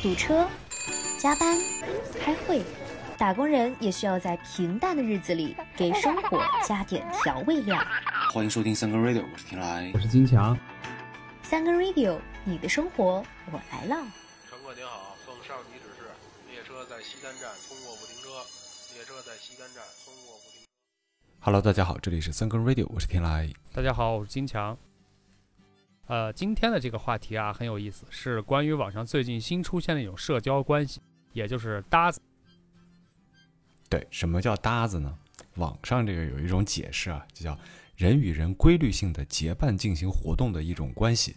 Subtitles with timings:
[0.00, 0.48] 堵车、
[1.18, 1.58] 加班、
[2.20, 2.62] 开会，
[3.16, 7.76] 打工人也需要在平淡的日子里给生活加点调味料。
[8.32, 9.98] 欢迎收听三更 radio，我是天来我。
[9.98, 10.56] 是金强。
[11.42, 13.96] 三更 radio，你的生活我来了。
[14.48, 16.04] 乘客您好，奉上级指示，
[16.48, 18.28] 列车在西单站通过不停车。
[18.94, 20.62] 列车在西单站通过不停。
[21.40, 23.50] Hello，大家好，这里是三更 radio，我是天来。
[23.72, 24.78] 大家好，我是金强。
[26.08, 31.02] 呃，今天的这个话题啊很有意思，是关于网上最近新出现的一种社交关系，
[31.34, 32.18] 也就是搭子。
[33.90, 35.18] 对，什么叫搭子呢？
[35.56, 37.58] 网上这个有一种解释啊，就叫
[37.96, 41.36] 人与人规律性的结伴进行活动的一种关系，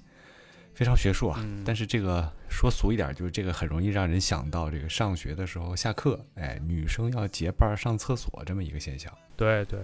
[0.73, 1.39] 非常学术啊。
[1.43, 9.13] 嗯但是这个说俗一点，就是这个很容易让人想到这个上学的时候下课，哎，女生要结伴上厕所这么一个现象。
[9.35, 9.81] 对对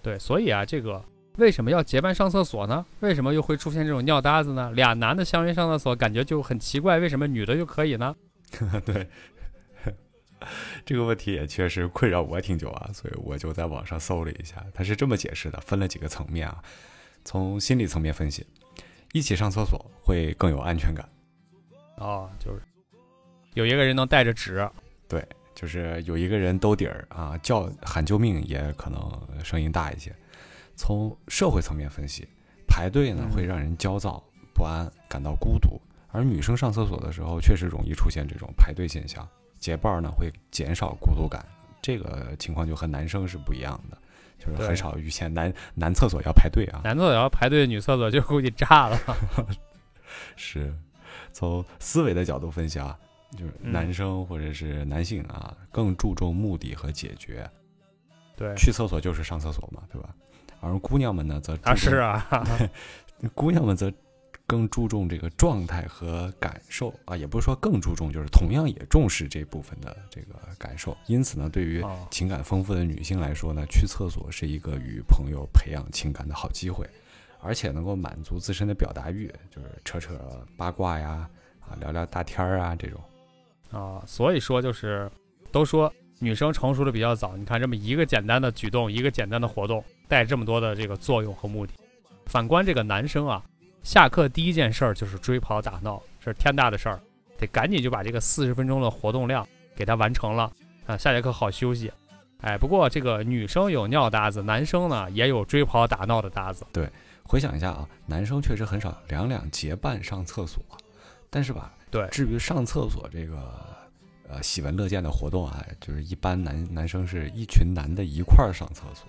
[0.00, 1.04] 对，所以啊，这个
[1.36, 2.84] 为什么要结伴上厕所呢？
[3.00, 4.70] 为什么又会出现这种尿搭子呢？
[4.72, 8.16] 俩男的相约上厕所，感觉就很奇怪，为什么女的就可以呢？
[8.86, 9.08] 对，
[10.86, 16.62] 这个问题也确实困扰我挺久啊，所以我就在网上搜了一下，他是这么解释的，分了几个层面啊。
[17.24, 18.46] 从心理层面分析，
[19.12, 21.06] 一起上厕所会更有安全感，
[21.96, 22.62] 哦，就是
[23.54, 24.66] 有一个人能带着纸，
[25.08, 25.22] 对
[25.54, 30.14] 就是有一个人兜底儿啊，叫喊救命也可能声音大一些。
[30.76, 32.28] 从社会层面分析，
[32.68, 33.32] 排队呢嗯。
[33.32, 34.22] 会让人焦躁
[34.54, 35.80] 不安，感到孤独，
[36.12, 39.26] 而女生上厕所的时候确实容易出现这种排队现象，
[39.58, 41.44] 结伴儿呢会减少孤独感，
[41.82, 43.98] 这个情况就和男生是不一样的，
[44.38, 46.82] 就是很少遇见男男厕所要排队啊。
[46.84, 48.98] 男厕所要排队，女厕所就估计炸了。
[50.36, 50.72] 是
[51.32, 52.98] 从思维的角度分析啊，
[53.32, 53.72] 就是嗯。
[53.72, 57.48] 男生或者是男性啊，更注重目的和解决，
[58.36, 60.14] 对，去厕所就是上厕所嘛，对吧？
[60.60, 62.26] 而姑娘们呢，则啊是啊，
[63.34, 63.92] 姑娘们则
[64.46, 70.96] 更注重这个状态和感受啊，也不是说更注重，就是同样也重视这部分的这个感受。
[71.06, 76.88] 因此呢，对于哦情感丰富的女性来说呢，去厕所是一个与朋友培养情感的好机会，
[77.40, 80.16] 而且能够满足自身的表达欲，就是扯扯
[80.56, 81.28] 八卦呀，
[81.60, 83.00] 啊，聊聊大天儿啊这种。
[83.72, 85.10] 啊，所以说就是
[85.50, 91.72] 都说女生成熟的比较早，你看这么一个简单的举动，一个简单的活动，带这么多的这个作用和目的。
[92.26, 93.42] 反观这个男生啊，
[93.82, 97.00] 下课第一件事儿就是追跑打闹，这是天大的事儿，
[97.38, 100.50] 得赶紧就把这个四十分钟的活动量给他完成了
[100.86, 101.92] 啊，下节课好休息。
[102.42, 106.66] 哎，不过这个女生有尿搭子，男生呢也有追跑打闹的搭子。
[106.72, 106.88] 对
[107.22, 110.62] 回想一下啊，男生确实很少两两结伴上厕所，
[111.30, 113.36] 但是吧，对至于上厕所这个
[114.28, 119.08] 呃喜闻乐见的活动啊，就是一般男男生是一群男的一块儿上厕所，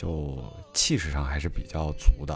[0.00, 2.34] 就气势上还是比较足的。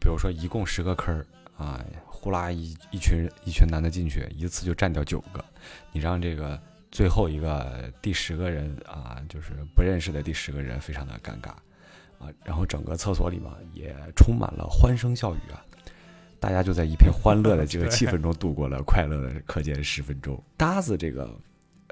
[0.00, 1.26] 比如说一共十个坑儿
[1.58, 5.44] 啊，呼啦一一群一群男的进去，一次就占掉九个，
[5.92, 6.58] 你让这个
[6.90, 11.50] 最后一个第十个人啊，就是不认识的第十个人，非常的尴尬。
[12.18, 15.62] 啊，然后整个厕所里嘛也充满了欢声笑语啊，
[16.40, 20.42] 大家就在一片欢乐的这个气氛中度过了快乐的课间十分钟。
[20.56, 21.28] 搭子这个，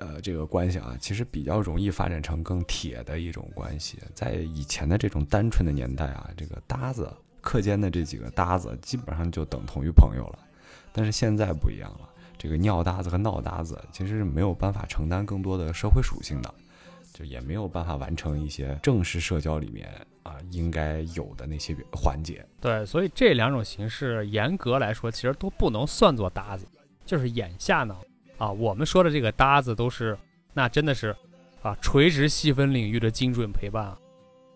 [0.02, 3.98] 呃，这个关系啊，其实比较容易发展成更铁的一种关系。
[4.14, 7.08] 在以前的这种单纯的年代啊，这个搭子
[7.40, 10.38] 课间的这几个搭子基本上就等同于朋友了，
[10.92, 16.52] 但是现在不一样了，这个尿搭子和闹搭子其实是没有办法承担更多的社会属性的。
[17.12, 19.86] 就也没有办法完成一些正式社交里面
[20.22, 22.42] 啊应该有的那些环节。
[22.58, 26.66] 对，所以这两种形式严格来说，其实都不能算作搭子。
[27.04, 27.94] 就是眼下呢，
[28.38, 30.16] 啊，我们说的这个搭子都是，
[30.52, 31.14] 那真的是
[31.62, 33.98] 啊，垂直细分领域的精准陪伴啊。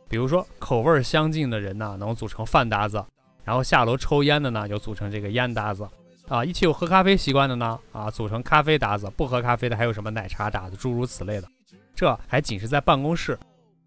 [0.08, 2.98] 比如说口味儿相近的人呢，能组成饭搭子；
[3.44, 5.84] 然后下楼抽烟的呢，就组成这个烟搭子；
[6.28, 11.48] 啊，一起有喝咖啡习惯的呢，啊，组成咖啡搭子；不喝咖啡的还有什么奶茶搭子，诸如此类的。
[11.94, 13.38] 这还仅是在办公室，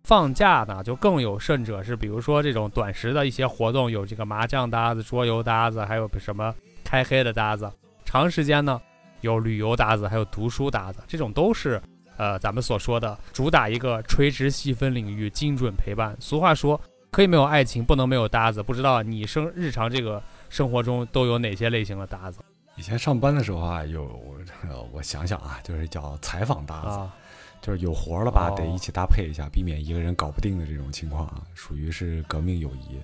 [0.04, 7.72] 放假呢就更有甚者是，比如说这种短时的一些活动，有这个麻将搭子、桌游搭子，还有什么开黑的搭子。
[8.04, 8.82] 长时间呢
[9.22, 11.82] 有旅游搭子，还有读书搭子，这种都是
[12.18, 16.16] 呃咱们所说的主打一个垂直细分领域精准陪伴。
[16.20, 16.80] 俗话说，
[17.12, 18.62] 可以没有爱情，不能没有搭子。
[18.62, 22.40] 不知道你生日常这个生活中都有哪些类型的搭子
[22.76, 27.14] 以前上班的时候啊，有我我想想啊，就是叫采访搭子，啊？
[27.62, 32.98] 就是有活了吧，哦得一起搭配一下，避免一个人搞不定的这种情况啊，属于是革命友谊。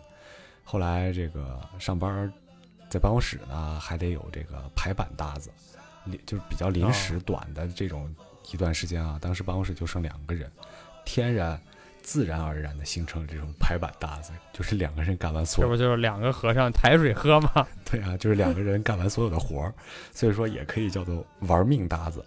[0.64, 2.32] 后来这个上班
[2.90, 5.75] 在办公室呢，还得有这个排版搭子，临
[6.26, 8.14] 就是比较临时短的这种
[8.52, 10.52] 一段时间啊，当时办公室就剩两个人，
[11.04, 11.60] 天然
[12.02, 17.68] 自然而然的形成了这种排版搭子，就是两个人干完所有这不就是两个和尚抬水喝吗？
[17.90, 19.74] 对啊，就是两个人干完所有的活儿，
[20.14, 22.24] 所以说也可以叫做玩命搭子。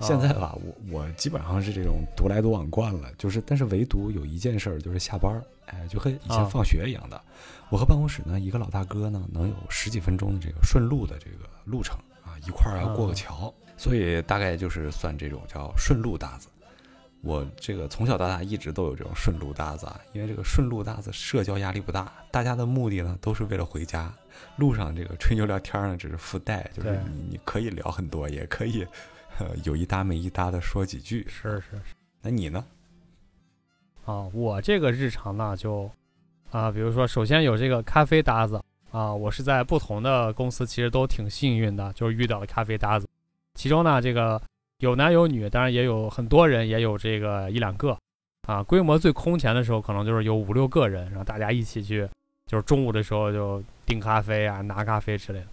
[0.00, 7.20] 现在吧，我我基本上是这种独来独往惯了，就是但是唯独有一件事儿，就是下班儿，哎，就和以前啊放学一样的，
[7.68, 12.11] 我和办公室呢一个老大哥呢能有十几分钟的这个顺路的这个路程啊，
[12.46, 16.48] 一块儿要过个啊桥，所以大概就是算这种叫顺路搭子。
[17.22, 24.12] 我这个从小到大一直都有这种顺路搭子啊，因为这个顺路搭子社交压力不大，大家的目的呢都是为了回家，
[24.56, 28.84] 路上这个吹牛聊天呢只是附带，就是你你可以聊很多，也可以
[29.38, 31.24] 呃有一搭没一搭的说几句。
[31.28, 32.64] 是是是那你呢？
[34.04, 35.88] 啊，我这个日常呢就
[36.50, 38.60] 啊，比如说首先有这个咖啡搭子
[38.92, 43.08] 啊，我是在不同的公司其实都挺幸运的，就是遇到了咖啡搭子，
[43.54, 44.40] 其中呢这个
[44.78, 47.96] 有男有女，当然也有很多人，也有这个一两个
[48.46, 52.06] 啊，规模最空前的时候可能就是有五六个人，然后大家一起去，
[52.46, 55.46] 就是中午的时候就订咖啡啊、拿咖啡之类的。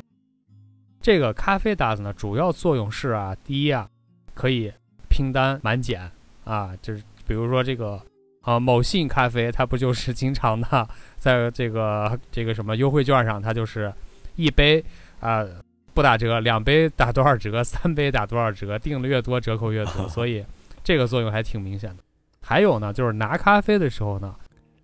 [0.99, 3.89] 这个咖啡搭子呢，主要作用是啊，第一啊，
[4.33, 4.69] 可以
[5.09, 6.11] 拼单满减
[6.43, 8.01] 啊，就是比如说这个
[8.41, 10.87] 啊某信咖啡，它不就是 经常的
[11.17, 13.93] 在这个这个什么优惠券上，它就是
[14.35, 14.83] 一杯
[15.19, 15.45] 啊
[15.93, 20.45] 不打折，两杯打多少折，三杯打多少折，订的越多折扣越多，所以
[20.83, 22.03] 这个作用还挺明显的。
[22.41, 24.33] 还有呢，就是拿咖啡的时候呢，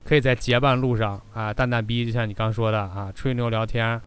[0.04, 4.00] 可以在结伴路上啊淡淡逼，就像你刚说的啊吹牛聊天，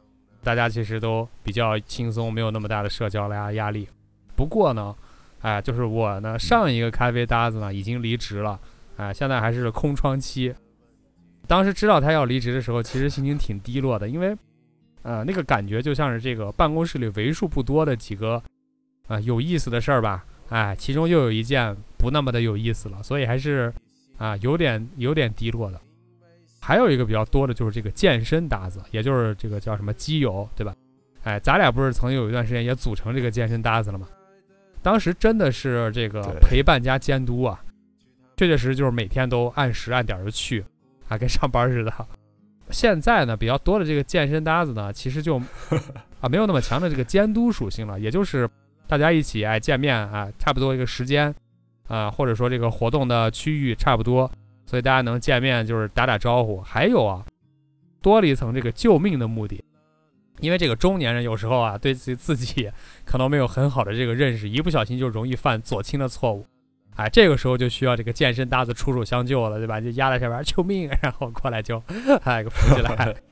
[0.44, 3.88] 大家其实都比较轻松，没有那么大的社交压压力。
[4.36, 4.94] 不过呢，
[5.40, 8.60] 哎，就是我呢上一个咖啡搭子呢已经离职了，
[8.98, 10.54] 哎，现在还是空窗期。
[11.46, 14.36] 当时知道他要离职的时候，其实心情挺低落的，因为，
[15.02, 18.42] 呃，那个感觉就像是这个办公室里为数不多的几个，
[19.06, 23.72] 啊、有意思的事儿吧，哎，其中又有一件不那么的有意思了，所以还是，
[24.18, 25.80] 啊、有点有点低落的。
[26.60, 30.74] 还有一个比较多的就是这个健身搭子，也就是这个叫什么基友，对吧？
[31.22, 34.08] 哎，咱俩不是曾经有一段时间也组成这个健身搭子了吗？
[34.82, 37.62] 当时真的是这个陪伴加监督啊，
[38.38, 40.64] 确确实实就是每天都按时按点儿的去，
[41.08, 41.92] 啊，跟上班似的。
[42.70, 45.42] 现在呢，比较多的这个健身搭子呢，其实就
[46.22, 48.48] 啊没有那么强的这个监督属性了，也就是
[48.86, 51.34] 大家一起哎见面啊，差不多一个时间
[51.88, 54.30] 啊，或者说这个活动的区域差不多，
[54.66, 56.60] 所以大家能见面就是打打招呼。
[56.60, 57.26] 还有啊，
[58.00, 59.60] 多了一层这个救命的目的，
[60.38, 62.70] 因为这个中年人有时候啊对自己自己
[63.04, 66.46] 可能没有很好的这个认识，一不小心就容易犯左倾的错误。
[66.98, 69.80] 哎，这个时候就需要这个健身搭子出手相救了，对吧？
[69.80, 70.88] 就压在下边， 救命！
[71.00, 71.80] 然后过来就，
[72.24, 73.14] 哎，给扶起来。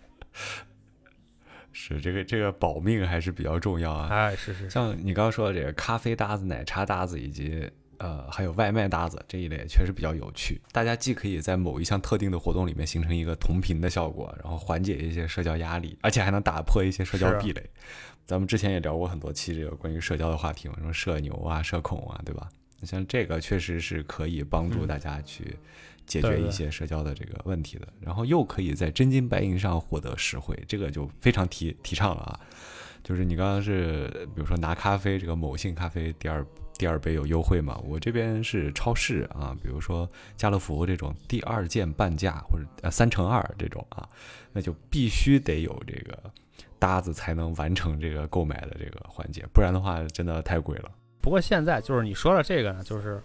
[1.73, 4.09] 是这个这个保命还是比较重要啊。
[4.09, 7.69] 哎，是是是，像你刚刚说的这个咖啡搭子、奶茶搭子以及
[7.99, 10.61] 呃还有外卖搭子这一类，确实比较有趣。
[10.73, 17.63] 大家既可以在某一项特定的活动里面形成一个同频的效果，然后缓解一些社交压力，而且还能打破一些社交壁垒。
[18.25, 22.49] 咱们之前也聊过很多期这个关于社交的话题嘛，什么社牛啊、社恐啊，对吧？
[22.83, 25.57] 像这个确实是可以帮助嗯大家去
[26.07, 32.41] 解决一些社交的这个问题的，然后又可以在真金白银上获得实惠，这个就非常提提倡了啊。
[33.03, 36.45] 就是你刚刚是比如说拿咖啡，这个某信咖啡第二
[36.77, 37.81] 第二杯有优惠嘛？
[37.85, 44.09] 我这边是超市啊，比如说家乐福这种第二件半价或者呃三乘二这种啊，
[44.53, 46.19] 那就必须得有这个
[46.79, 50.91] 搭子才能完成这个购买的这个环节，不然的话真的太贵了。
[51.27, 53.21] 不过现在就是你说的这个呢，就是，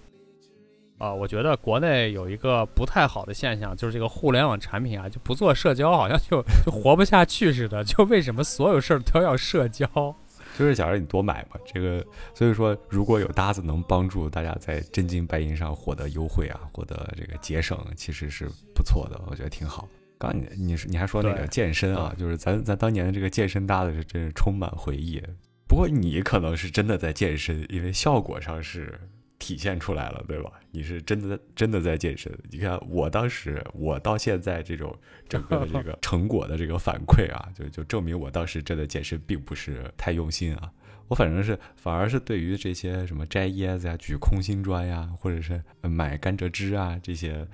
[0.98, 7.84] 啊、我觉得国内有一个不太好的现象，就是这个互联网产品啊，就不做社交，好像就就活不下去似的。
[7.84, 9.86] 就为什么所有事儿都要社交？
[10.58, 12.04] 就是想让你多买嘛，这个
[12.34, 19.88] 所以说如果有搭子能帮助大家在真金白银上获得优惠啊，获得这个节省，其实是不错的，我觉得挺好。
[20.18, 25.22] 刚你你你还说那个健身啊，就是咱咱当年的这个健身搭子是真是充满回忆。
[25.72, 29.00] 不过你可能是真的在健身，因为效果上是
[29.40, 30.52] 体现出来了，对吧？
[30.70, 32.30] 你是真的真的在健身。
[32.50, 34.94] 你看我当时，我到现在这种
[35.30, 40.70] 整个的这个 成果的这个反馈啊，就就证明我当时真的健身并不是太用心啊。
[41.08, 47.48] 我反正是反而是对于这些什么摘椰子呀、举空心砖呀，或者是买甘蔗汁啊这些。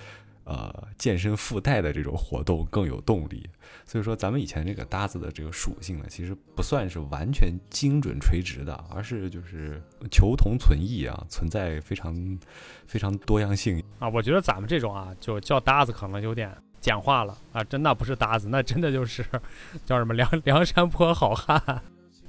[0.48, 3.50] 呃，健身附带的这种活动更有动力，
[3.86, 12.40] 所以说咱们以前这个搭子的这个属性呢，其实不算是完全精准垂直的，而是就是求同存异啊，存在非常
[12.86, 13.84] 非常多样性。
[14.00, 16.50] 啊，我觉得咱们这种啊，就叫搭子可能有点
[16.80, 19.26] 简化了啊，真的不是搭子，那真的就是
[19.86, 21.82] 叫什么梁梁山泊好汉，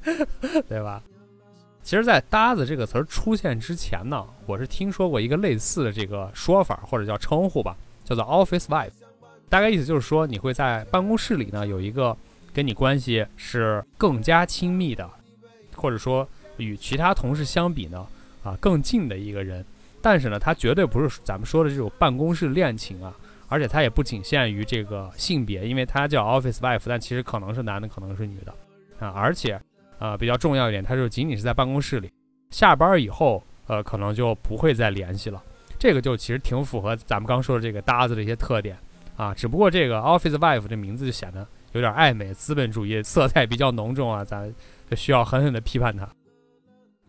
[0.68, 1.00] 对吧？
[1.80, 7.74] 其实，在“搭子”这个词儿出现之前呢，我是听说过一个类似的这个说法或者叫称呼吧，
[8.08, 8.92] 叫做 Office Wife，
[9.50, 12.16] 大概意思就是说你会在办公室里呢有一个
[12.54, 15.06] 跟你关系是更加亲密的，
[15.76, 18.06] 或者说与其他同事相比呢
[18.42, 19.62] 啊更近的一个人。
[20.00, 23.14] 但是呢，他绝对不是咱们说的这种办公室恋情啊，
[23.48, 28.54] 而且他也不仅限于这个性别，因为他叫 Office Wife，但其实可能是男的，可能是女的
[29.04, 29.10] 啊。
[29.10, 29.60] 而且，
[29.98, 32.10] 呃，比较重要一点，他就仅仅是在办公室里，
[32.50, 35.42] 下班以后，呃，可能就不会再联系了。
[35.78, 38.76] 这个就其实挺符合咱们刚说的这个搭子的一些特点
[39.16, 39.32] 啊。
[39.32, 44.52] 只不过这个 Office Wife 这名字就显得有点暧昧，资本主义色彩比较浓重啊，咱
[44.90, 46.08] 就需要狠狠的批判它。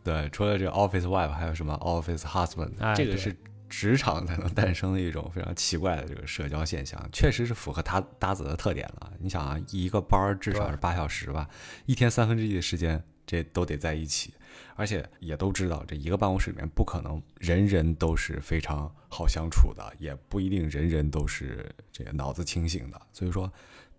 [0.03, 3.35] 对，除了这个 office wife，还有什么 office husband？、哎这个是
[3.67, 9.11] 职场才能诞生的一种非常奇怪的这个社交现象，确实是符合他搭子的特点了。
[9.19, 11.47] 你想啊，一个班儿至少是八小时吧，
[11.85, 14.33] 一天三分之一的时间这都得在一起，
[14.75, 23.51] 而且也都知道，这一个办公室里面不可能人人都是非常好相处的，也不一定人人都是这个脑子清醒的，所以说。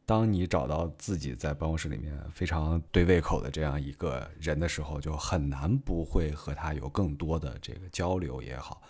[0.06, 8.82] 当你找到自己在办公室里面非常对胃口的这样一个人的时候，就很难不会和他有更多的这个交流也好，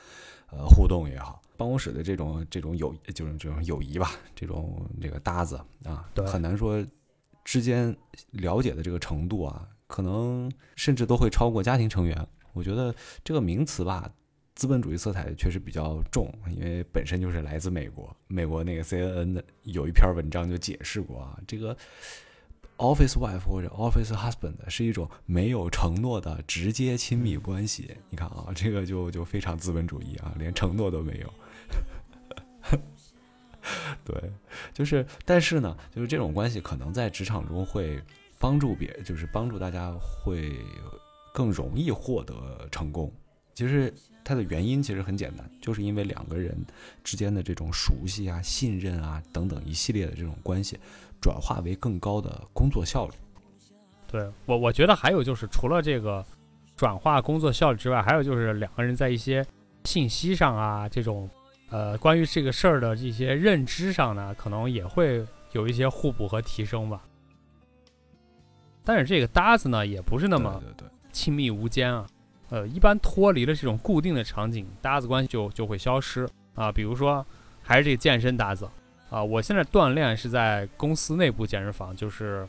[0.51, 1.43] 呃，互动也好。
[1.59, 6.83] 办公室的这种这种友，就是这种友谊吧，这种这个搭子啊对，很难说
[7.45, 7.95] 之间
[8.31, 12.27] 了解的这个程度啊，可能甚至都会超过家庭成员。
[12.53, 12.95] 我觉得
[13.25, 14.09] 这个名词吧，
[14.55, 18.17] 资本主义色彩确实比较重，因为本身就是来自美国。
[18.29, 21.77] 美国那个 CNN 的有一篇文章就解释过啊，这个
[22.77, 27.97] office wife 或者 office husband 是一种没有承诺的直接亲密关系。
[28.11, 31.33] 你看啊，这个就就非常资本主义啊，连承诺都没有。
[34.05, 34.33] 对，
[34.73, 38.01] 就是，但是呢，就是这种关系可能在职场中会
[38.41, 40.57] 帮助别，就是帮助大家会
[41.35, 43.13] 更容易获得成功。
[43.55, 43.93] 其实
[44.25, 46.57] 它的原因其实很简单，就是因为两个人
[47.05, 50.79] 之间的这种熟悉啊、信任啊等等一系列的这种关系，
[51.21, 53.13] 转化为更高的工作效率。
[54.11, 56.25] 对我，我觉得还有就是，除了这个
[56.75, 59.45] 转化工作效率之外，还有就是两个人在一些
[59.85, 61.29] 信息上啊，这种
[61.69, 67.05] 呃关于这个事儿的这些认知上呢，可能也会有一些互补和提升吧。
[68.85, 70.63] 但是这个搭子呢，也不是那么
[71.13, 72.07] 亲密无间啊。
[72.49, 76.73] 呃，一般脱离了这种固定的场景，搭子关系就就会消失啊。
[76.73, 77.25] 比如说，
[77.63, 78.69] 还是这个健身搭子
[79.09, 82.45] 啊，我现在锻炼是在公司内部健身房，就是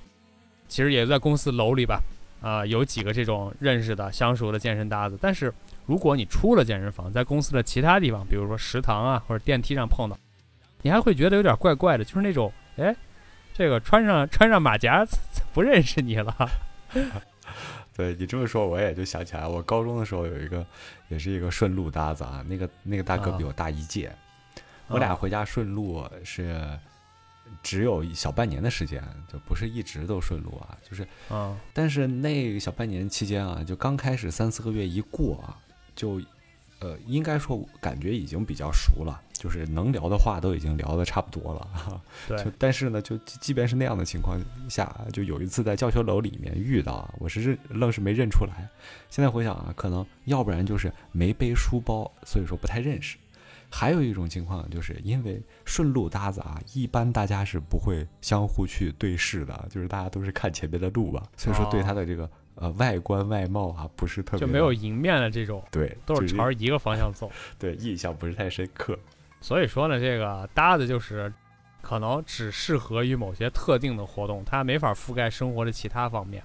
[0.68, 2.02] 其实也在公司楼里吧，
[2.42, 5.16] 啊，有几个这种认识的、相熟的健身搭子。
[5.22, 5.54] 但是
[5.86, 10.18] 如果你出了健身房，在公司的其他地方，比如说食堂啊或者电梯上碰到，
[10.82, 12.96] 你还会觉得有点怪怪的，就是那种，哎，
[13.54, 15.06] 这个穿上穿上马甲
[15.54, 16.36] 不认识你了。
[17.94, 20.66] 对你这么说，我也就想起来，我高中的时候有一个，
[21.10, 24.12] 也是一个顺路搭子啊，那个那个大哥比我大一届，
[24.88, 26.66] 我俩回家顺路是
[27.62, 35.60] 只有小半年的时间，就不是一直都顺路啊，就是，嗯但是那小半年期间啊，就刚开始三四个月一过啊，
[35.94, 36.20] 就，
[36.82, 42.02] 呃，应该说感觉已经比较熟了，就是能聊的话都已经聊的差不多了。
[42.28, 48.68] 对就但是呢，就即即便是那样的情况下，就有一次在教学楼里面遇到啊，我是认愣是没认出来。
[49.10, 53.16] 现在回想啊，可能要不然就是没背书包，所以说不太认识。
[53.74, 62.30] 还有一种情况，就是因为顺路搭子啊，一般大家是不会相互去对视的，就是大家都是看前面的路吧，所以说对他的这个、
[62.62, 67.30] 呃外观外貌啊不是特别就没有迎面的这种，对，都是朝着一个方向走。
[67.60, 68.98] 对印象不是太深刻。
[69.42, 71.34] 所以说呢，这个搭子就是
[71.82, 76.44] 可能只适合于某些特定的活动，它没法覆盖生活的其他方面。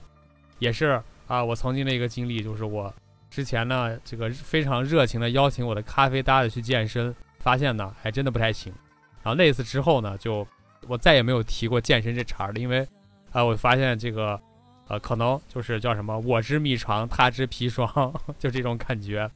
[0.58, 2.92] 也是啊，我曾经的一个经历就是我
[3.28, 8.73] 之前呢，这个非常热情的邀请我的咖啡搭子去健身，发现呢还真的不太行。
[9.23, 10.46] 然后那次之后呢，就
[10.88, 12.88] 我再也没有提过健身这茬儿了，因为
[13.32, 14.40] 啊，我发现这个
[14.88, 17.88] 呃，可能就是叫什么“我之密床，他之砒霜”，
[18.38, 19.31] 就这种感觉。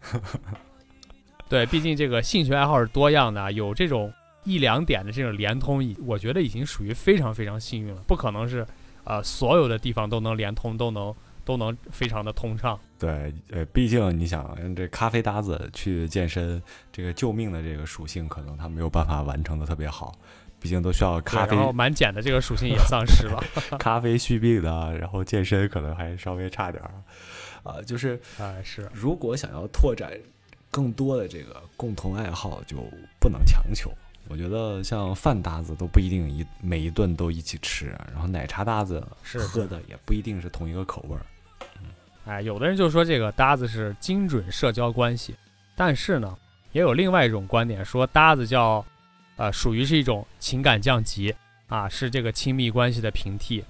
[1.48, 4.12] 对，毕竟这个兴趣爱好是多样的，有这种
[4.44, 8.00] 一两点的这种连通，已我觉得已经属于非常非常幸运了。
[8.06, 8.64] 不可能是，
[9.02, 11.12] 呃，所有的地方都能连通，都能
[11.44, 12.78] 都能非常的通畅。
[12.96, 20.14] 对，呃，毕竟你想，这咖啡搭子去健身，这个救命的这个属性，可能他没有办法完成的特别好，
[20.60, 23.42] 毕竟都需要咖啡然后满减的这个属性也丧失了。
[23.78, 26.92] 咖啡续命的，然后健身可能还稍微差点儿，
[27.62, 30.12] 啊、就是哎，是如果想要拓展
[30.70, 32.76] 更多的这个共同爱好，就
[33.18, 33.90] 不能强求。
[34.28, 41.22] 我觉得像饭搭子都不一定一每一顿都一起吃，然后奶茶搭子是喝的也不一定是同一个口味儿。
[42.26, 45.34] 哎，有的人就说这个搭子是精准社交关系，
[45.74, 46.36] 但是呢，
[46.70, 48.84] 也有另外一种观点说搭子叫，
[49.40, 51.34] 呃，属于是一种情感降级
[51.66, 53.64] 啊，是这个亲密关系的平替。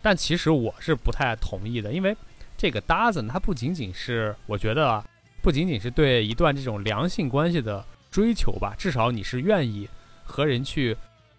[0.00, 2.16] 但其实我是不太同意的，因为
[2.56, 5.04] 这个搭子它不仅仅是，我觉得啊，
[5.42, 9.86] 不仅仅是对一段这种良性关系的追求吧，至少你是愿意
[10.24, 10.96] 和人去，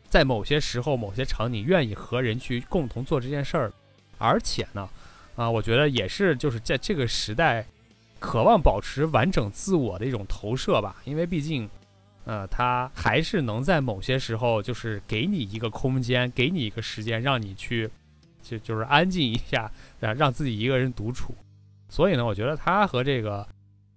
[0.08, 3.74] 在某些时候、某些场景愿意和人去共同做这件事儿，
[4.20, 4.88] 而且呢，
[5.36, 7.66] 啊，我觉得也是就是在这个时代，
[8.20, 11.68] 渴望保持完整自我的一种投射吧，因为毕竟。
[12.26, 17.90] 呃，他还是能在某些时候，就是给你一个空间，给你一个时间，让你去，
[18.42, 21.34] 就就是安静一下，啊，让自己一个人独处。
[21.90, 23.48] 所以呢，我觉得他和这个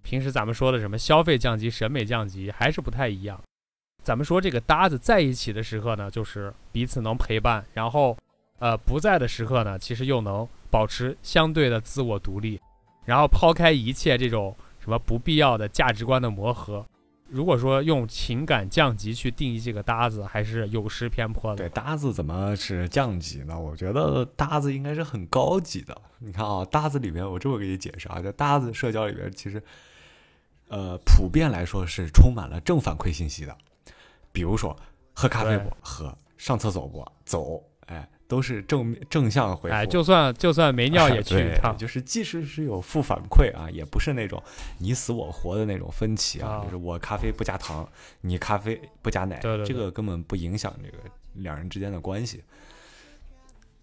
[0.01, 3.39] 平时咱们说的什么消费降级、审美降级还是不太一样。
[4.03, 8.17] 咱们说这个搭子在一起的时刻呢，就是彼此能陪伴；然后，
[8.59, 12.59] 呃，不在的时刻呢，其实又能保持相对的自我独立，
[13.05, 16.85] 然后抛开一切这种什么不必要的价值观的磨合。
[17.27, 21.57] 如果说用情感降级去定义这个搭子，还是有失偏颇的。
[21.57, 23.59] 对，搭子怎么是降级呢？
[23.59, 25.99] 我觉得搭子应该是很高级的。
[26.19, 29.61] 你看啊，搭子里面，我这么给你解释啊，在搭子社交里面，其实，
[30.67, 33.57] 呃，普遍来说是充满了正反馈信息的。
[34.31, 34.77] 比如说，
[35.13, 38.07] 喝咖啡不喝，上厕所不走，哎。
[38.27, 44.41] 都是正正向回复，哎，就算就算没尿 也去一趟，就是即使是有负反馈啊，也不是那种
[44.79, 47.87] 你死我活的那种分歧啊，就是我咖啡不加糖，
[48.21, 50.97] 你咖啡不加奶，这个根本不影响这个
[51.35, 52.43] 两人之间的关系。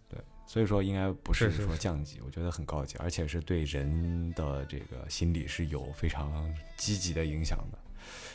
[0.09, 7.79] 对，所以说应该不是说降级，我觉得很高级，而且是对人的这个心理是有非常积极的影响的。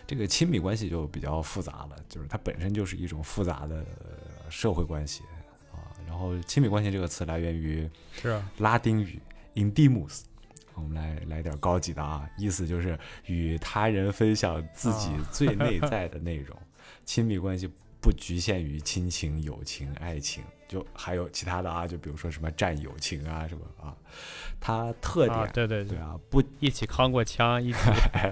[0.07, 3.85] 这个亲密关系就比较复杂了，就是它本身就是一种复杂的
[4.49, 5.21] 社会关系。
[6.07, 9.19] 然后，亲密关系这个词来源于是拉丁语
[9.55, 10.21] intimus，
[10.73, 16.57] 我们来来点高级的啊，意思就是与他人分享自己最内在的内容。
[17.05, 23.95] 亲密关系不局限于亲情、友情、爱情，就还有其他的啊，就比如说什么战友情啊什么啊。
[24.59, 27.79] 它特点对对对啊，不一起扛过枪，一起。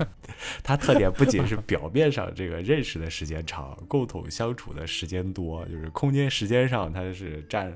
[0.63, 7.71] 它特点不仅是表面上这个认识的时间长，共同相处的时间多，就是空间时间上它是占，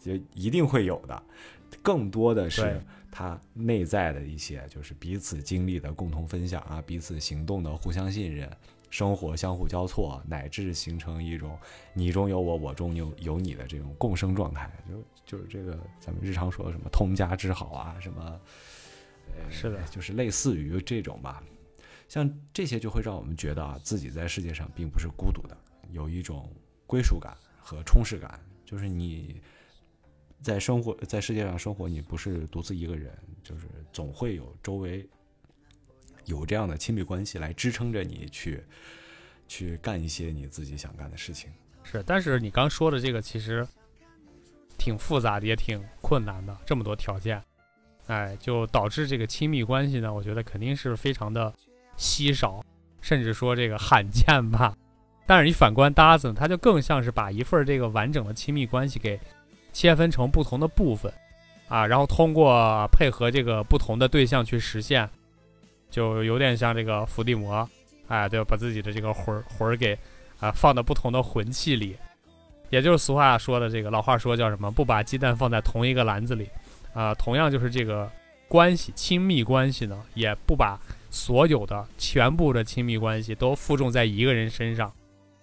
[0.00, 1.22] 就一定会有的。
[1.82, 8.48] 更多的是它内在的一些，就是彼此经历的共同分享啊，彼此行动的互相信任，
[8.90, 11.58] 生活相互交错，乃至形成一种
[11.92, 14.70] 你中有我，我中有有你的这种共生状态。
[14.88, 18.40] 就就是这个咱们日常说的什么通家之好啊，什么，
[19.36, 21.42] 呃，是的，就是类似于这种吧。
[22.08, 25.56] 像这些就会让我们觉得啊，自己在世界上并不是孤独的，
[25.90, 26.50] 有一种
[26.86, 28.40] 归属感和充实感。
[28.64, 29.40] 就是你
[30.40, 35.06] 在生活在世界上生活，你不是独自一个人，就是总会有周围
[36.28, 38.62] 有这样的亲密关系来支撑着你去
[39.48, 41.50] 去干一些你自己想干的事情。
[41.82, 43.66] 是，但是你刚说的这个其实。
[44.80, 47.42] 挺复杂的，也挺困难的，这么多条件，
[48.06, 51.52] 哎，就导致这个亲密关系呢，我觉得肯定是非常的
[51.96, 52.64] 稀少，
[53.00, 54.72] 甚至说这个罕见吧。
[55.26, 59.18] 但是你反观搭子，他就更像是把一份这个完整的亲密关系给
[59.72, 61.12] 切分成不同的部分，
[61.66, 65.10] 啊，然后通过配合这个不同的对象去实现，
[65.90, 67.68] 就有点像这个伏地魔，
[68.08, 69.98] 哎，对，把自己的这个魂魂给
[70.38, 71.96] 啊放到不同的魂器里。
[72.70, 74.70] 也就是俗话说的这个老话说叫什么？
[74.70, 76.48] 不把鸡蛋放在同一个篮子里，
[76.92, 78.10] 啊，同样就是这个
[78.46, 80.78] 关系，亲密关系呢，也不把
[81.10, 84.92] 所有的全部的亲密关系都负重在一个人身上，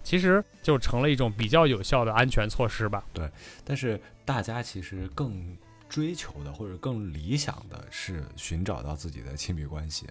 [0.04, 3.04] 其实就成了一种比较有效的安全措施吧。
[3.12, 3.28] 对，
[3.64, 5.58] 但是大家其实更
[5.90, 10.08] 追求的或者更理想的是寻找到自己的亲密关系，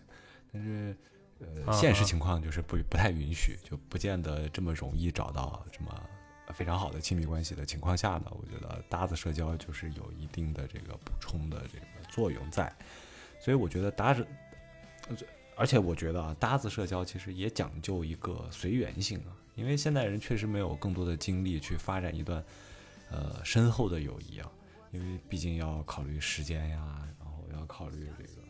[0.54, 0.96] 但是
[1.40, 5.92] 呃，现实情况就是不不太允许，就不见得这么容易找到什么。
[6.52, 12.70] 非常好的亲密关系的情况下呢，我觉得搭子社交就是有一定的这个补充的这个作用在，
[13.40, 14.24] 所以我觉得搭子，
[15.56, 22.44] 而且我觉得啊，搭子社交其实也讲究一个随缘性啊，因为现代人确实没有更多的精力去发展一段
[23.10, 24.48] 呃深厚的友谊啊，
[24.92, 28.43] 因为毕竟要考虑时间呀，然后要考虑这个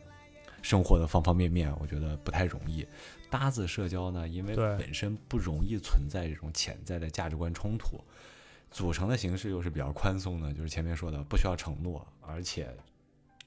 [0.65, 2.83] 生活的方方面面，我觉得不太容易。
[3.29, 8.03] 搭子社交呢，因为本身不容易存在这种潜在的价值观冲突，
[8.71, 12.75] 组成的形式又是比较宽松的，就是前面说的不需要承诺，而且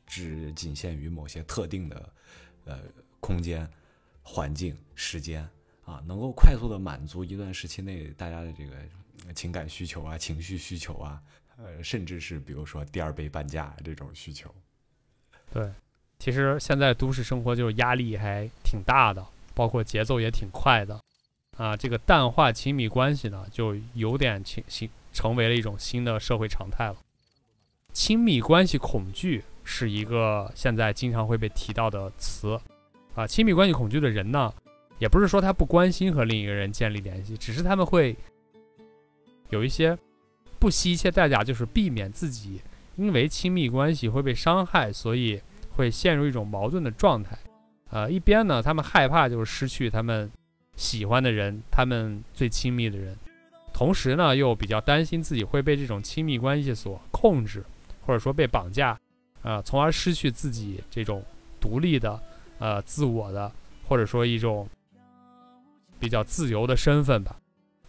[0.07, 2.13] 只仅限于某些特定的
[2.67, 2.79] 呃
[3.19, 3.69] 空间、
[4.23, 5.43] 环境、时间
[5.85, 11.21] 啊，能够快速的满足一段时期内大家的这个情感需求啊、情绪需求啊，
[11.57, 14.55] 呃，甚至是比如说第二杯半价这种需求。
[15.51, 15.73] 对，
[16.19, 19.25] 其实现在都市生活就是压力还挺大的。
[19.55, 21.01] 包括节奏也挺快的，
[21.57, 26.95] 啊，这个淡化亲密关系呢，就有点情形成为了一种新的社会常态了。
[27.93, 32.57] 亲密关系恐惧是一个现在经常会被提到的词
[33.17, 33.27] 啊。
[33.27, 34.55] 亲密关系恐惧的人呢，
[35.01, 38.17] 也不是说他不关心和另一个人建立联系，只是他们会
[39.51, 39.99] 有一些
[40.61, 42.63] 不惜一切代价，就是避免自己
[42.95, 45.43] 因为亲密关系会被伤害，所以
[45.79, 47.39] 会陷入一种矛盾的状态。
[47.91, 50.29] 呃，一边呢，他们害怕就是失去他们
[50.75, 53.17] 喜欢的人，他们最亲密的人，
[53.73, 57.65] 同时呢，又比较担心自己会被这种亲密关系所控制，
[58.05, 58.99] 或者说被绑架，
[59.43, 61.25] 呃，从而失去自己这种
[61.61, 62.21] 独立的、
[62.59, 63.51] 呃，自我的，
[63.87, 64.69] 或者说一种
[66.01, 67.37] 比较自由的身份吧。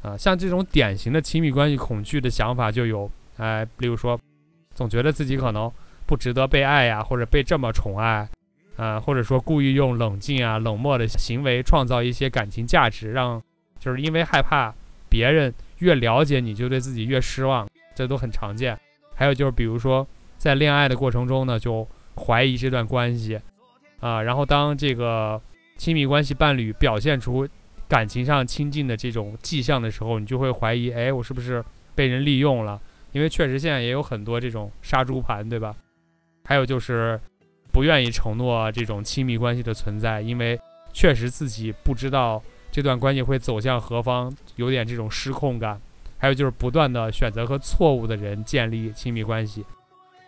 [0.04, 4.18] 啊，像这种典型的亲密关系恐惧的想法就有，哎，比如说，
[4.74, 5.70] 总觉得自己可能
[6.10, 8.28] 不值得被爱呀，或者被这么宠爱。
[8.78, 13.40] 呃，或者说故意用冷静啊、冷漠的行为创造一些感情价值，让
[13.78, 14.74] 就是因为害怕
[15.08, 18.76] 别人越了解你就对自己越失望，这都很常见。
[19.14, 23.40] 还有就是，比如说在恋爱的过程中呢，就怀疑这段关系
[24.00, 25.40] 啊，然后当这个
[25.78, 27.48] 亲密关系伴侣表现出
[27.88, 32.82] 感情上亲近的这种迹象的时候，你就会怀疑，哎，我是不是被人利用了？
[33.12, 35.76] 因为确实现在也有很多这种杀猪盘，对吧？
[36.50, 37.22] 还有就是。
[37.72, 40.60] 不愿意承诺这种亲密关系的存在，因为
[40.92, 45.80] 确实自己不知道这段关系会走向何方，有点这种失控感。
[46.18, 49.64] 还有就是不断的选择和错误的人建立亲密关系，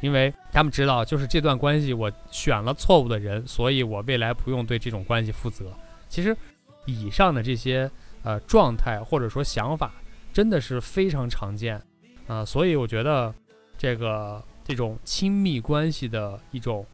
[0.01, 5.65] 因为他们知道，就是这段关系我选了错误的人，所以我未来不用对这种关系负责。
[6.07, 6.38] 其实，
[6.86, 7.89] 以上的这些
[8.21, 9.91] 呃状态或者说想法，
[10.31, 11.81] 真的是非常常见
[12.27, 12.45] 啊。
[12.45, 13.34] 所以我觉得
[13.79, 16.86] 这个这种亲密关系的一种。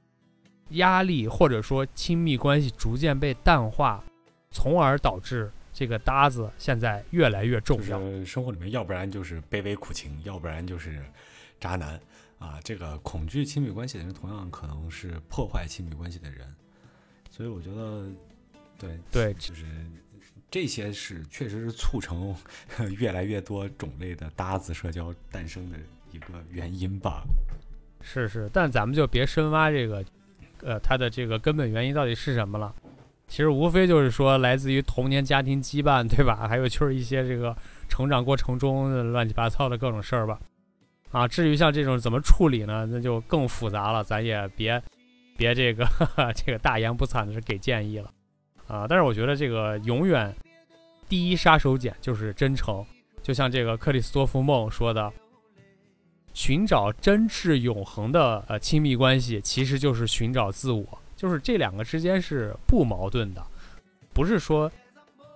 [0.72, 4.04] 压力或者说亲密关系逐渐被淡化，
[4.52, 8.26] 从而导致这个搭子现在越来越重要。
[8.26, 11.02] 生活里面，要不然就是卑微苦情，要不然就是
[11.58, 11.98] 渣男
[12.38, 12.60] 啊。
[12.66, 16.54] 这个恐惧亲密关系的人，同样可能是破坏亲密关系的人。
[17.32, 18.12] 所以我觉得，
[18.78, 19.64] 对对，就是
[20.52, 22.36] 这些是确实是促成
[23.00, 25.78] 越来越多种类的搭子社交诞生的
[26.12, 27.24] 一个原因吧。
[28.02, 30.04] 是是，但咱们就别深挖这个。
[30.64, 32.74] 呃，它的这个根本原因到底是什么了？
[33.28, 36.46] 其实无非就是说来自于童年家庭羁绊，对吧？
[36.50, 37.56] 还有就是一些这个
[37.88, 40.40] 成长过程中乱七八糟的各种事儿吧。
[41.12, 42.88] 啊，至于像这种怎么处理呢？
[42.90, 44.82] 那就更复杂了，咱也别
[45.38, 45.88] 别这个
[46.34, 48.10] 这个大言不惭的是给建议了
[48.66, 48.88] 啊。
[48.90, 50.36] 但是我觉得这个永远
[51.08, 52.84] 第一杀手锏就是真诚，
[53.22, 55.14] 就像这个克里斯托夫梦说的。
[56.38, 63.44] 寻找真挚永恒的呃亲密关系，其实就是寻找自我，就是这两个之间是不矛盾的，
[64.14, 64.72] 不是说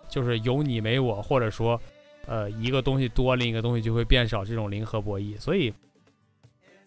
[0.07, 1.81] 就是有你没我，或者说
[2.27, 5.35] 呃一个东西多，另一个东西就会变少这种零和博弈。
[5.39, 5.73] 所以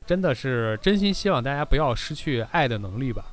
[0.07, 3.27] 真的是真心希望大家不要失去爱的能力吧。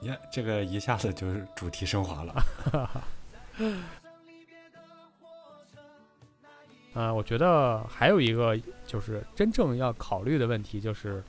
[0.00, 2.44] 呀，这个一下子就是主题升华了。
[6.96, 11.22] 啊，我觉得还有一个就是真正要考虑的问题，就是，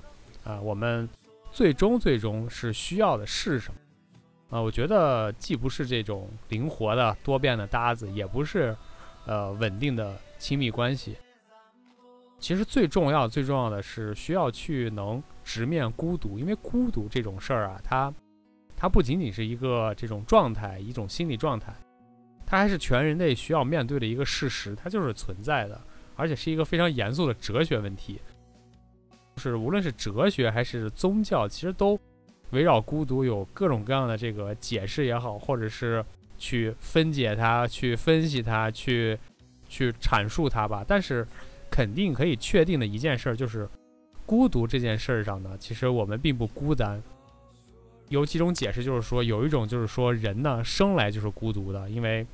[0.46, 1.08] 啊，我们
[1.52, 3.80] 最终最终是需要的是什么？
[4.58, 8.74] 啊，我觉得既不是这种灵活的多变的搭子，也不是，
[9.26, 11.18] 呃，稳定的亲密关系。
[12.40, 18.14] 其实最重要最重要的是需要去能直面孤独，因为孤独这种事儿啊，它，
[18.78, 21.76] 它不仅仅是一个这种状态，一种心理状态。
[22.50, 25.80] 它还是全人类需要面对的一个事实，它就是存在的，
[26.16, 28.22] 而且是一个非常严肃的哲学问题。
[29.36, 32.00] 就是无论是哲学还是宗教，其实都
[32.52, 36.04] 围绕孤独有各种各样的这个解释也好，或者是
[36.38, 39.20] 去分解它、去分析它、去
[39.68, 40.86] 去阐述它吧。
[40.88, 41.28] 但是
[41.70, 43.68] 肯定可以确定的一件事就是，
[44.26, 47.04] 孤独这件事儿上呢，其实我们并不孤单。
[48.08, 52.26] 有几种解释，就是说有一种就是说人呢生来就是孤独的，因为。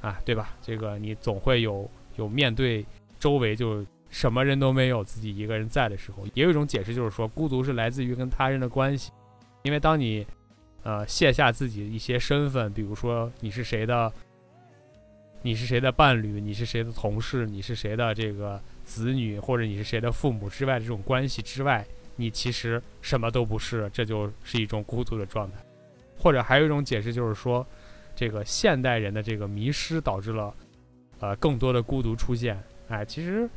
[0.00, 0.56] 啊，对吧？
[0.62, 2.84] 这个你总会有有面对
[3.18, 6.24] 周围就什么人都没有，自己一个人在的时候。
[6.32, 9.10] 也有一种解释，就是说孤独是来自于跟他人的关系，
[9.62, 10.26] 因为当你
[10.82, 14.10] 呃卸下自己一些身份，比如说你是谁的，
[15.42, 21.86] 你是谁的伴侣，你是谁的同事，你是谁的这个子女，或者你是谁的父母之外的这种关系之外，
[22.16, 25.58] 你其实什么都不是，这就是一种孤独的状态。
[26.16, 27.66] 或者还有一种解释，就是说。
[28.20, 30.54] 这个现代人的这个迷失导致了，
[31.20, 32.62] 呃，更多的孤独出现。
[32.88, 33.48] 哎，其实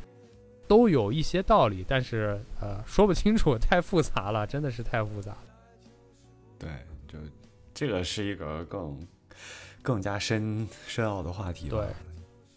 [0.66, 5.44] 都有一些道理，但是呃，说不清楚，太复杂了，真的是太复杂了。
[6.58, 6.70] 对，
[7.06, 7.18] 就
[7.74, 9.06] 这个是一个更
[9.82, 11.76] 更加深深奥的话题吧。
[11.76, 11.88] 对，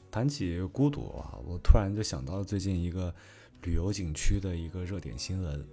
[0.10, 3.14] 谈起孤独啊，我突然就想到了最近一个
[3.64, 5.68] 旅游景区的一个热点新闻，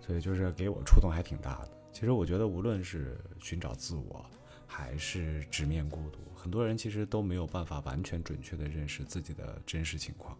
[0.00, 1.70] 所以就是给我触动还挺大的。
[1.92, 4.24] 其实我觉得，无论是寻找自我，
[4.66, 10.36] 还是直面孤独，很多人其实都没有办法完全准确的认识自己的真实情况。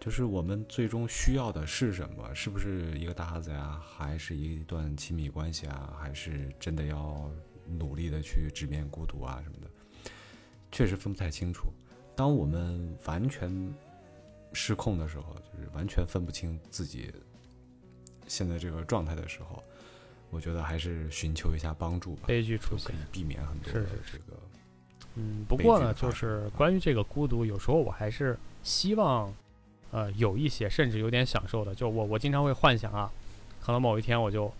[0.00, 2.32] 就是我们最终需要的是什么？
[2.34, 3.82] 是不是一个搭子呀？
[3.84, 5.92] 还是一段亲密关系啊？
[6.00, 7.28] 还是真的要
[7.66, 9.68] 努力的去直面孤独啊什么的？
[10.70, 11.68] 确实分不太清楚。
[12.14, 13.74] 当我们完全
[14.52, 17.12] 失控的时候，就是完全分不清自己
[18.28, 19.62] 现在这个状态的时候，
[20.30, 22.96] 我觉得还是寻求一下帮助吧，悲剧出现可以。
[23.10, 24.38] 避免很多是的是这个。
[25.14, 29.34] 嗯，不过呢，就是关于这个孤独，有时候我还是希望，
[29.90, 31.74] 呃，有一些甚至有点享受的。
[31.74, 33.10] 就我我经常会幻想啊，
[33.60, 34.52] 可能某一天我就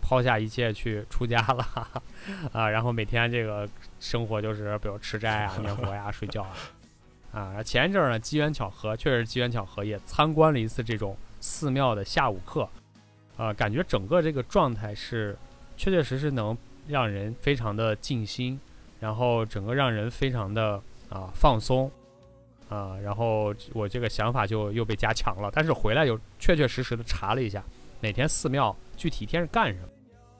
[0.00, 2.02] 抛下一切去出家了
[2.52, 3.68] 啊，然后每天这个
[4.00, 6.56] 生活就是比如吃斋啊、 念佛呀、睡觉啊。
[7.32, 12.68] 啊，前一阵儿呢，机缘巧合，确实机缘巧合，也参观了一次这种寺庙的下午课，
[13.40, 15.34] 啊，感觉整个这个状态是
[15.74, 16.54] 确确实实能
[16.86, 18.60] 让人非常的静心，
[19.00, 21.90] 然后整个让人非常的啊放松，
[22.68, 25.50] 啊，然后我这个想法就又被加强了。
[25.54, 27.64] 但是回来又确确实实的查了一下，
[28.02, 29.88] 每天寺庙具体一天是干什么，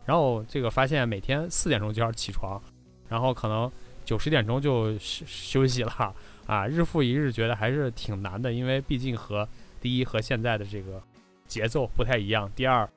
[0.04, 2.60] 然后这个发现每天四点钟就要起床，
[3.08, 3.72] 然后可能
[4.04, 6.14] 九十点钟就休休息了，
[6.46, 9.48] 啊，日复一日，觉得还是挺难的，因为毕竟和
[9.80, 11.02] 第一和现在的这个
[11.50, 12.88] 节奏不太一样，第二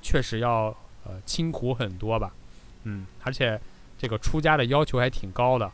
[0.00, 2.32] 确实要呃清苦很多吧，
[2.84, 3.60] 嗯，而且
[3.98, 5.70] 这个出家的要求还挺高的，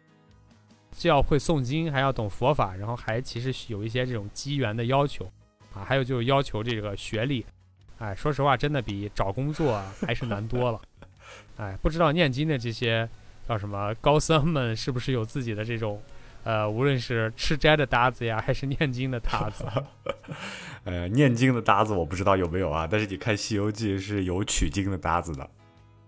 [0.91, 5.31] 既要会诵经，还要懂佛法，然后还其实有一些这种机缘的要求。
[5.75, 7.45] 啊，还有就是要求这个学历，
[7.99, 10.81] 哎，说实话，真的比找工作还是难多了，
[11.59, 13.07] 哎，不知道念经的这些
[13.47, 16.03] 叫什么高僧们是不是有自己的这种。
[16.46, 19.64] 呃，无论是吃斋的搭子呀，还是念经的搭子，
[20.85, 25.50] 呃，念经的搭子我不知道有没有啊，但是你看《西游记》是有取经的搭子的。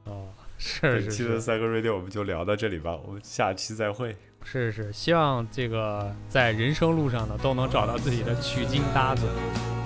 [0.04, 4.14] 哦，是本是本期的三个 radio 我们就聊到这里吧，我们下期再会。
[4.44, 9.26] 是是，希望这个在人生路上呢，都能找到自己的取经搭子。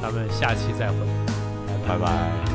[0.02, 0.98] 咱们下期再会，
[1.66, 2.51] 拜拜拜拜。